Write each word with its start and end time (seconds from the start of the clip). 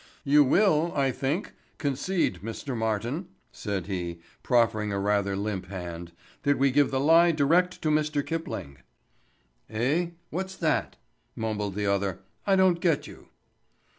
"You 0.23 0.43
will, 0.43 0.91
I 0.95 1.11
think, 1.11 1.53
concede, 1.77 2.39
Mr. 2.41 2.75
Martin," 2.75 3.27
said 3.51 3.85
he, 3.85 4.19
proffering 4.41 4.91
a 4.91 4.97
rather 4.99 5.35
limp 5.35 5.67
hand, 5.67 6.11
"that 6.41 6.57
we 6.57 6.71
give 6.71 6.89
the 6.89 6.99
lie 6.99 7.31
direct 7.31 7.79
to 7.83 7.89
Mr. 7.91 8.25
Kipling." 8.25 8.79
"Eh? 9.69 10.07
What's 10.31 10.55
that?" 10.55 10.95
mumbled 11.35 11.75
the 11.75 11.85
other. 11.85 12.21
"I 12.47 12.55
don't 12.55 12.79
get 12.81 13.05
you." 13.05 13.27